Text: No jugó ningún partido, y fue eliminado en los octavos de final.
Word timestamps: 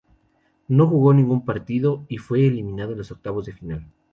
No 0.67 0.87
jugó 0.87 1.13
ningún 1.13 1.45
partido, 1.45 2.05
y 2.09 2.17
fue 2.17 2.47
eliminado 2.47 2.93
en 2.93 2.97
los 2.97 3.11
octavos 3.11 3.45
de 3.45 3.53
final. 3.53 3.85